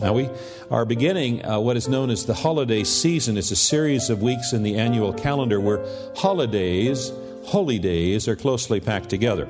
[0.00, 0.30] Now, we
[0.70, 3.36] are beginning uh, what is known as the holiday season.
[3.36, 5.84] It's a series of weeks in the annual calendar where
[6.14, 7.10] holidays,
[7.46, 9.48] holy days, are closely packed together.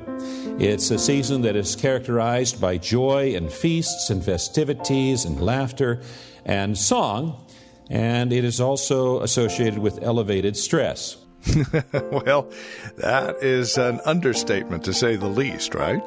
[0.59, 6.01] It's a season that is characterized by joy and feasts and festivities and laughter
[6.47, 7.45] and song,
[7.91, 11.19] and it is also associated with elevated stress.
[11.93, 12.51] well,
[12.97, 16.03] that is an understatement to say the least, right?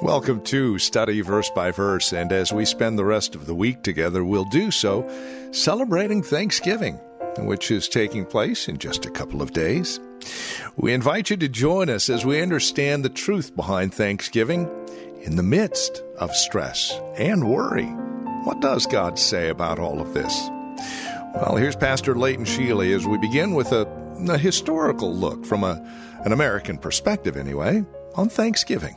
[0.00, 3.82] Welcome to Study Verse by Verse, and as we spend the rest of the week
[3.82, 5.08] together, we'll do so
[5.52, 6.94] celebrating Thanksgiving,
[7.38, 10.00] which is taking place in just a couple of days.
[10.76, 14.68] We invite you to join us as we understand the truth behind Thanksgiving
[15.22, 17.86] in the midst of stress and worry.
[18.44, 20.36] What does God say about all of this?
[21.34, 23.86] Well, here's Pastor Leighton Sheely as we begin with a,
[24.28, 25.80] a historical look from a,
[26.24, 27.84] an American perspective, anyway,
[28.16, 28.96] on Thanksgiving.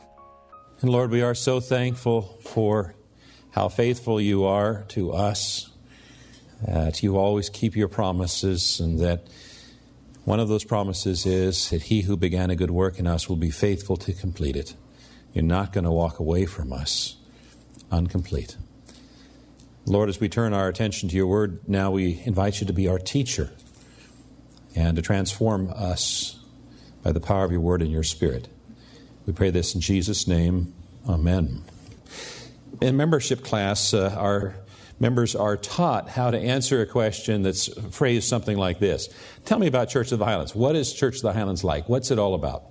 [0.82, 2.94] And Lord, we are so thankful for
[3.52, 5.70] how faithful you are to us,
[6.66, 9.26] that you always keep your promises, and that
[10.26, 13.36] one of those promises is that he who began a good work in us will
[13.36, 14.74] be faithful to complete it.
[15.32, 17.16] You're not going to walk away from us
[17.90, 18.58] incomplete.
[19.86, 22.86] Lord, as we turn our attention to your word, now we invite you to be
[22.86, 23.50] our teacher
[24.74, 26.38] and to transform us
[27.02, 28.48] by the power of your word and your spirit.
[29.26, 30.72] We pray this in Jesus' name.
[31.08, 31.64] Amen.
[32.80, 34.54] In membership class, uh, our
[35.00, 39.08] members are taught how to answer a question that's phrased something like this
[39.44, 40.54] Tell me about Church of the Highlands.
[40.54, 41.88] What is Church of the Highlands like?
[41.88, 42.64] What's it all about?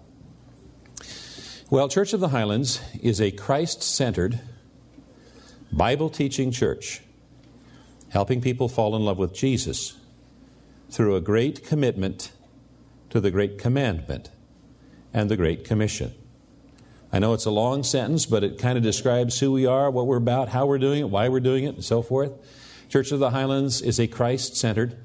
[1.70, 4.40] Well, Church of the Highlands is a Christ centered,
[5.74, 7.02] Bible teaching church,
[8.10, 9.98] helping people fall in love with Jesus
[10.90, 12.32] through a great commitment
[13.10, 14.30] to the Great Commandment
[15.14, 16.14] and the Great Commission.
[17.12, 20.08] I know it's a long sentence, but it kind of describes who we are, what
[20.08, 22.32] we're about, how we're doing it, why we're doing it, and so forth.
[22.90, 24.98] Church of the Highlands is a Christ centered,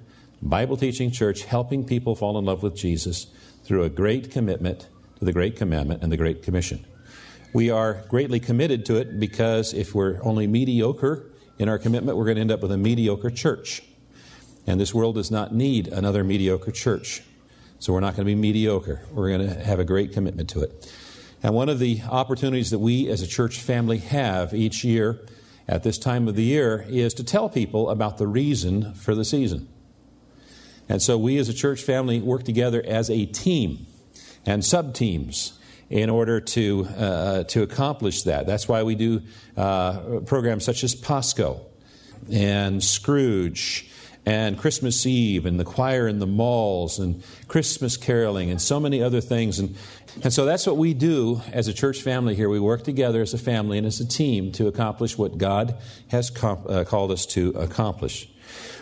[0.42, 3.26] Bible teaching church helping people fall in love with Jesus
[3.64, 4.88] through a great commitment
[5.18, 6.84] to the Great Commandment and the Great Commission.
[7.52, 12.24] We are greatly committed to it because if we're only mediocre in our commitment, we're
[12.24, 13.82] going to end up with a mediocre church.
[14.66, 17.22] And this world does not need another mediocre church.
[17.78, 19.02] So we're not going to be mediocre.
[19.10, 20.92] We're going to have a great commitment to it.
[21.42, 25.20] And one of the opportunities that we as a church family have each year
[25.66, 29.24] at this time of the year is to tell people about the reason for the
[29.24, 29.68] season.
[30.88, 33.86] And so we as a church family work together as a team
[34.44, 35.58] and sub teams
[35.88, 38.46] in order to, uh, to accomplish that.
[38.46, 39.22] That's why we do
[39.56, 41.60] uh, programs such as POSCO
[42.30, 43.88] and Scrooge
[44.26, 49.02] and Christmas Eve and the choir in the malls and Christmas caroling and so many
[49.02, 49.58] other things.
[49.58, 49.76] And,
[50.22, 52.48] and so that's what we do as a church family here.
[52.48, 55.76] We work together as a family and as a team to accomplish what God
[56.08, 58.28] has uh, called us to accomplish.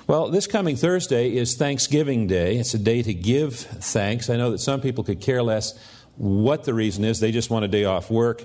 [0.06, 2.56] Well, this coming Thursday is Thanksgiving Day.
[2.56, 4.31] It's a day to give thanks.
[4.31, 5.78] I know that some people could care less
[6.18, 7.20] what the reason is.
[7.20, 8.44] They just want a day off work.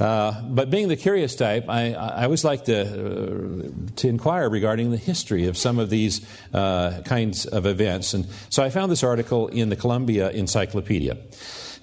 [0.00, 4.90] Uh, but being the curious type, I, I always like to, uh, to inquire regarding
[4.90, 8.14] the history of some of these uh, kinds of events.
[8.14, 11.16] And so I found this article in the Columbia Encyclopedia.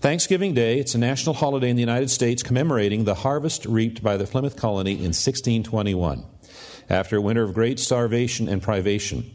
[0.01, 4.15] Thanksgiving Day, it's a national holiday in the United States commemorating the harvest reaped by
[4.17, 6.23] the Plymouth colony in 1621,
[6.89, 9.29] after a winter of great starvation and privation.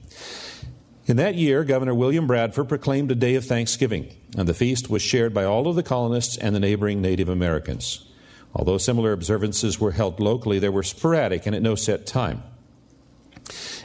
[1.06, 5.02] In that year, Governor William Bradford proclaimed a day of thanksgiving, and the feast was
[5.02, 8.06] shared by all of the colonists and the neighboring Native Americans.
[8.54, 12.42] Although similar observances were held locally, they were sporadic and at no set time.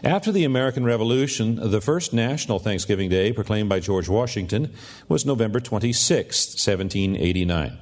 [0.01, 4.73] After the American Revolution, the first national Thanksgiving Day proclaimed by George Washington
[5.09, 7.77] was November 26, 1789.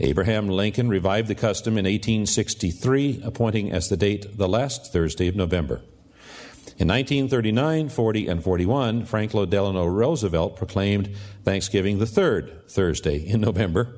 [0.00, 5.34] Abraham Lincoln revived the custom in 1863, appointing as the date the last Thursday of
[5.34, 5.80] November.
[6.78, 13.96] In 1939, 40, and 41, Franklin Delano Roosevelt proclaimed Thanksgiving the third Thursday in November.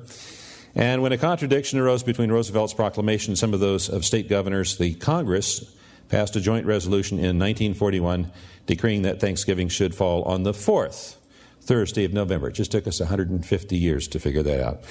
[0.73, 4.79] And when a contradiction arose between Roosevelt's proclamation and some of those of state governors,
[4.79, 5.71] the Congress
[6.09, 8.31] passed a joint resolution in 1941
[8.65, 11.19] decreeing that Thanksgiving should fall on the fourth
[11.61, 12.47] Thursday of November.
[12.47, 14.83] It just took us 150 years to figure that out.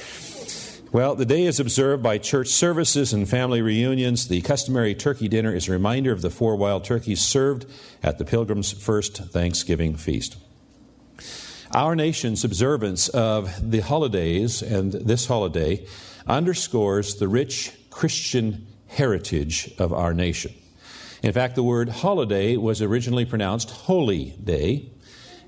[0.92, 4.26] Well, the day is observed by church services and family reunions.
[4.26, 7.64] The customary turkey dinner is a reminder of the four wild turkeys served
[8.02, 10.36] at the pilgrim's first Thanksgiving feast.
[11.72, 15.86] Our nation's observance of the holidays and this holiday
[16.26, 20.52] underscores the rich Christian heritage of our nation.
[21.22, 24.90] In fact, the word holiday was originally pronounced holy day.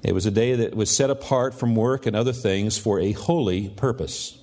[0.04, 3.10] It was a day that was set apart from work and other things for a
[3.10, 4.38] holy purpose.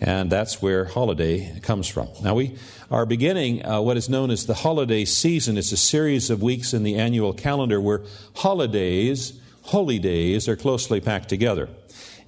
[0.00, 2.08] And that's where holiday comes from.
[2.22, 2.56] Now, we
[2.90, 5.56] are beginning uh, what is known as the holiday season.
[5.56, 8.02] It's a series of weeks in the annual calendar where
[8.34, 11.70] holidays, holy days, are closely packed together.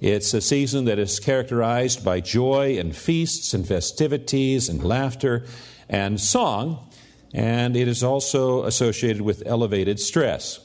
[0.01, 5.45] It's a season that is characterized by joy and feasts and festivities and laughter
[5.89, 6.87] and song,
[7.33, 10.59] and it is also associated with elevated stress,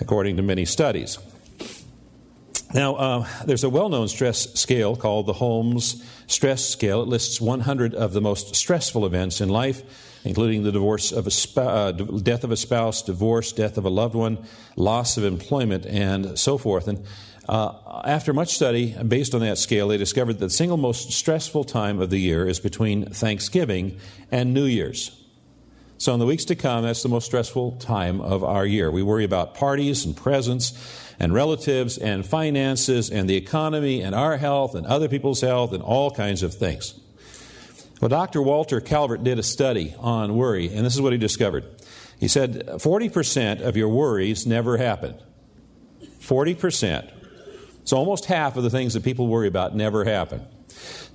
[0.00, 1.18] according to many studies.
[2.74, 7.02] Now, uh, there's a well known stress scale called the Holmes Stress Scale.
[7.02, 9.82] It lists 100 of the most stressful events in life,
[10.24, 13.88] including the divorce of a sp- uh, death of a spouse, divorce, death of a
[13.88, 14.44] loved one,
[14.74, 16.88] loss of employment, and so forth.
[16.88, 17.06] And
[17.48, 21.62] uh, after much study based on that scale, they discovered that the single most stressful
[21.62, 24.00] time of the year is between Thanksgiving
[24.32, 25.20] and New Year's.
[25.96, 28.90] So, in the weeks to come, that's the most stressful time of our year.
[28.90, 30.72] We worry about parties and presents
[31.18, 35.82] and relatives and finances and the economy and our health and other people's health and
[35.82, 36.98] all kinds of things.
[38.00, 38.42] Well, Dr.
[38.42, 41.64] Walter Calvert did a study on worry, and this is what he discovered.
[42.18, 45.14] He said 40% of your worries never happen.
[46.20, 47.10] 40%.
[47.84, 50.42] So almost half of the things that people worry about never happen.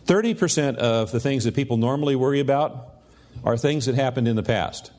[0.06, 2.96] 30% of the things that people normally worry about
[3.44, 4.92] are things that happened in the past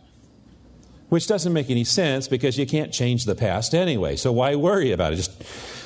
[1.10, 4.16] which doesn't make any sense because you can't change the past anyway.
[4.16, 5.16] So why worry about it?
[5.16, 5.42] Just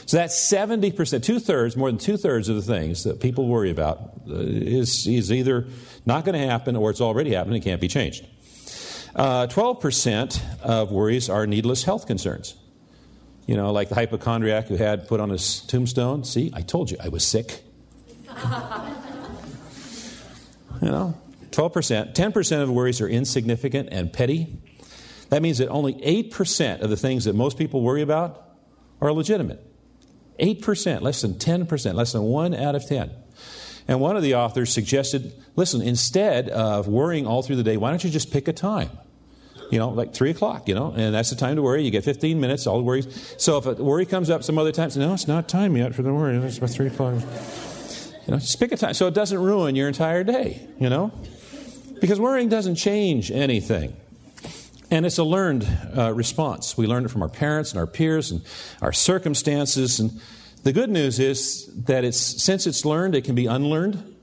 [0.06, 3.48] so that's seventy percent, two thirds, more than two thirds of the things that people
[3.48, 3.98] worry about
[4.28, 5.66] uh, is is either
[6.06, 8.26] not going to happen or it's already happened and can't be changed.
[9.16, 12.54] Uh, twelve uh, percent of worries are needless health concerns.
[13.46, 16.24] You know, like the hypochondriac who had put on his tombstone.
[16.24, 17.62] See, I told you I was sick.
[20.82, 21.14] you know,
[21.50, 22.14] 12%.
[22.14, 24.58] 10% of worries are insignificant and petty.
[25.34, 28.40] That means that only 8% of the things that most people worry about
[29.00, 29.60] are legitimate.
[30.38, 33.10] 8%, less than 10%, less than 1 out of 10.
[33.88, 37.90] And one of the authors suggested listen, instead of worrying all through the day, why
[37.90, 38.90] don't you just pick a time?
[39.72, 41.82] You know, like 3 o'clock, you know, and that's the time to worry.
[41.82, 43.34] You get 15 minutes, all the worries.
[43.36, 45.96] So if a worry comes up some other time, say, no, it's not time yet
[45.96, 46.36] for the worry.
[46.36, 47.14] It's about 3 o'clock.
[47.14, 51.10] You know, just pick a time so it doesn't ruin your entire day, you know?
[52.00, 53.96] Because worrying doesn't change anything.
[54.94, 55.66] And it's a learned
[55.98, 56.78] uh, response.
[56.78, 58.42] We learn it from our parents and our peers and
[58.80, 59.98] our circumstances.
[59.98, 60.20] And
[60.62, 64.14] the good news is that it's, since it's learned, it can be unlearned.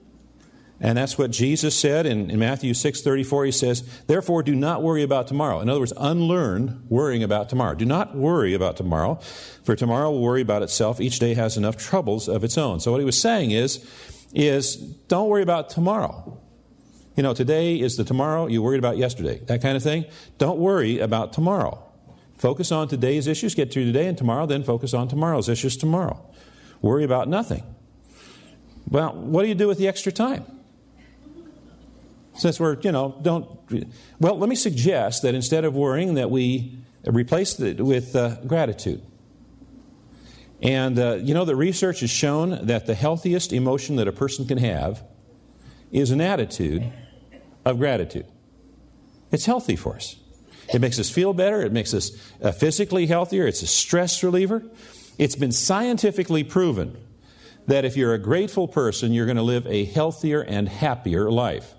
[0.79, 3.45] And that's what Jesus said in, in Matthew 6:34.
[3.47, 7.75] He says, "Therefore, do not worry about tomorrow." In other words, unlearn worrying about tomorrow.
[7.75, 9.19] Do not worry about tomorrow,
[9.63, 11.01] for tomorrow will worry about itself.
[11.01, 12.79] Each day has enough troubles of its own.
[12.79, 13.85] So what he was saying is,
[14.33, 16.41] is don't worry about tomorrow.
[17.16, 20.06] You know, today is the tomorrow you worried about yesterday, that kind of thing.
[20.38, 21.84] Don't worry about tomorrow.
[22.38, 26.25] Focus on today's issues, get through today, and tomorrow, then focus on tomorrow's issues tomorrow.
[26.81, 27.63] Worry about nothing.
[28.90, 30.46] Well, what do you do with the extra time?
[32.34, 33.48] Since we're, you know, don't.
[34.19, 39.02] Well, let me suggest that instead of worrying, that we replace it with uh, gratitude.
[40.62, 44.47] And uh, you know, the research has shown that the healthiest emotion that a person
[44.47, 45.04] can have
[45.92, 46.92] is an attitude
[47.65, 48.25] of gratitude.
[49.31, 50.15] It's healthy for us.
[50.73, 51.61] It makes us feel better.
[51.61, 53.45] It makes us uh, physically healthier.
[53.47, 54.63] It's a stress reliever.
[55.18, 56.97] It's been scientifically proven
[57.68, 61.73] that if you're a grateful person, you're going to live a healthier and happier life.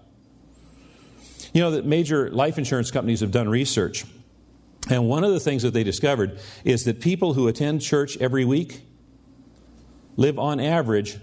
[1.52, 4.04] You know that major life insurance companies have done research,
[4.88, 8.44] and one of the things that they discovered is that people who attend church every
[8.44, 8.82] week
[10.16, 11.18] live on average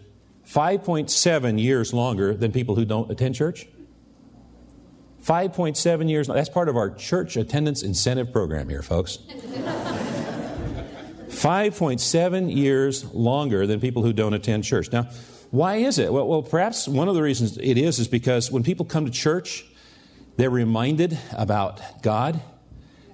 [0.46, 3.68] 5.7 years longer than people who don't attend church.
[5.30, 6.26] 5.7 years.
[6.26, 9.20] That's part of our church attendance incentive program here, folks.
[11.28, 14.92] 5.7 years longer than people who don't attend church.
[14.92, 15.04] Now,
[15.52, 16.12] why is it?
[16.12, 19.12] Well, well, perhaps one of the reasons it is is because when people come to
[19.12, 19.66] church,
[20.38, 22.42] they're reminded about God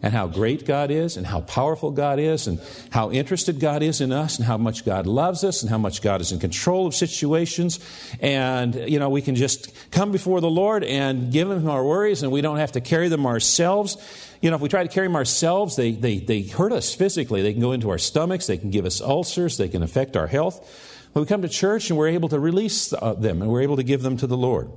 [0.06, 4.02] and how great God is and how powerful God is and how interested God is
[4.02, 6.86] in us and how much God loves us and how much God is in control
[6.86, 7.80] of situations.
[8.20, 12.22] And, you know, we can just come before the Lord and give Him our worries
[12.22, 13.98] and we don't have to carry them ourselves.
[14.44, 17.42] You know, if we try to carry them ourselves, they, they, they hurt us physically.
[17.42, 20.28] They can go into our stomachs, they can give us ulcers, they can affect our
[20.28, 21.10] health.
[21.16, 23.78] But we come to church and we're able to release uh, them and we're able
[23.78, 24.70] to give them to the Lord.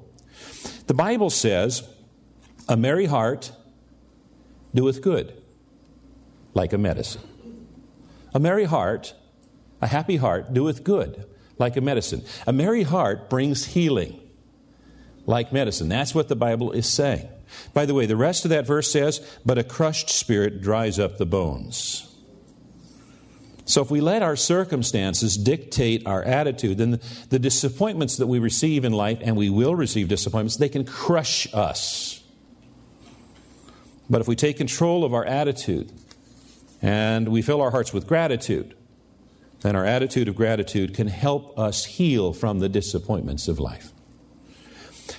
[0.87, 1.87] The Bible says,
[2.67, 3.53] A merry heart
[4.75, 5.35] doeth good,
[6.55, 7.23] like a medicine.
[8.35, 9.15] A merry heart,
[9.81, 11.25] a happy heart, doeth good,
[11.59, 12.23] like a medicine.
[12.47, 14.21] A merry heart brings healing,
[15.27, 15.89] like medicine.
[15.89, 17.29] That's what the Bible is saying.
[17.73, 21.19] By the way, the rest of that verse says, But a crushed spirit dries up
[21.19, 22.05] the bones.
[23.69, 28.87] So if we let our circumstances dictate our attitude, then the disappointments that we receive
[28.87, 32.08] in life, and we will receive disappointments, they can crush us.
[34.11, 35.93] But if we take control of our attitude
[36.81, 38.75] and we fill our hearts with gratitude,
[39.61, 43.93] then our attitude of gratitude can help us heal from the disappointments of life.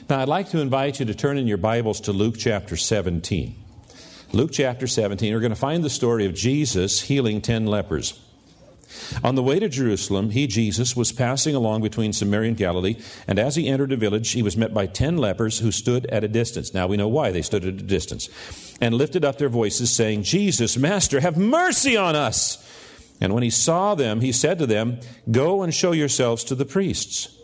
[0.09, 3.55] Now, I'd like to invite you to turn in your Bibles to Luke chapter 17.
[4.31, 8.19] Luke chapter 17, we're going to find the story of Jesus healing 10 lepers.
[9.23, 12.95] On the way to Jerusalem, he, Jesus, was passing along between Samaria and Galilee,
[13.27, 16.23] and as he entered a village, he was met by ten lepers who stood at
[16.23, 16.73] a distance.
[16.73, 18.29] Now we know why they stood at a distance.
[18.81, 22.65] And lifted up their voices, saying, Jesus, Master, have mercy on us.
[23.21, 26.65] And when he saw them, he said to them, Go and show yourselves to the
[26.65, 27.35] priests.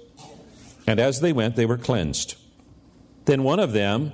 [0.87, 2.35] And as they went, they were cleansed.
[3.25, 4.13] Then one of them,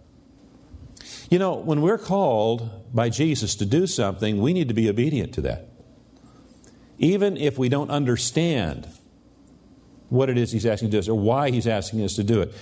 [1.31, 5.33] You know, when we're called by Jesus to do something, we need to be obedient
[5.35, 5.69] to that.
[6.97, 8.85] Even if we don't understand
[10.09, 12.23] what it is He's asking us to do, us, or why He's asking us to
[12.25, 12.53] do it,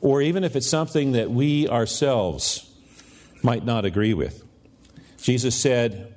[0.00, 2.68] or even if it's something that we ourselves
[3.44, 4.44] might not agree with.
[5.22, 6.12] Jesus said,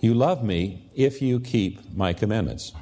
[0.00, 2.72] You love me if you keep my commandments.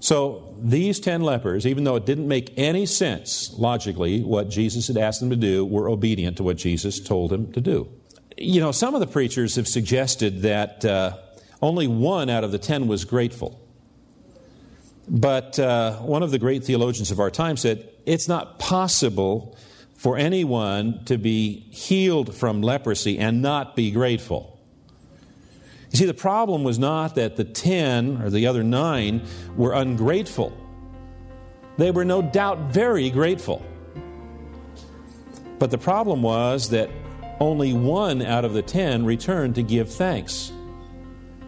[0.00, 4.96] So these ten lepers, even though it didn't make any sense logically what Jesus had
[4.96, 7.88] asked them to do, were obedient to what Jesus told them to do.
[8.36, 11.16] You know, some of the preachers have suggested that uh,
[11.60, 13.60] only one out of the ten was grateful.
[15.08, 19.56] But uh, one of the great theologians of our time said it's not possible
[19.96, 24.57] for anyone to be healed from leprosy and not be grateful.
[25.90, 29.22] You see, the problem was not that the ten or the other nine
[29.56, 30.52] were ungrateful.
[31.78, 33.64] They were no doubt very grateful.
[35.58, 36.90] But the problem was that
[37.40, 40.52] only one out of the ten returned to give thanks,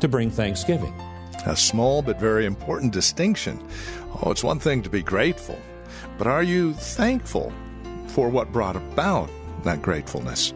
[0.01, 0.95] to bring thanksgiving.
[1.47, 3.63] A small but very important distinction.
[4.23, 5.59] Oh, it's one thing to be grateful,
[6.17, 7.53] but are you thankful
[8.09, 9.31] for what brought about
[9.65, 10.55] that gratefulness?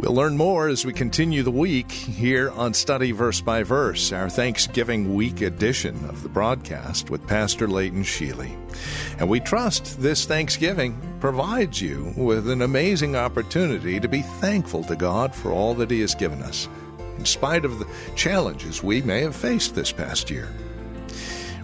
[0.00, 4.30] We'll learn more as we continue the week here on Study Verse by Verse, our
[4.30, 8.56] Thanksgiving week edition of the broadcast with Pastor Leighton Sheely.
[9.18, 14.96] And we trust this Thanksgiving provides you with an amazing opportunity to be thankful to
[14.96, 16.66] God for all that He has given us,
[17.18, 20.48] in spite of the challenges we may have faced this past year.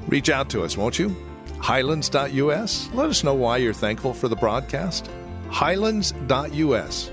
[0.08, 1.16] Reach out to us, won't you?
[1.60, 2.90] Highlands.us.
[2.92, 5.08] Let us know why you're thankful for the broadcast.
[5.48, 7.12] Highlands.us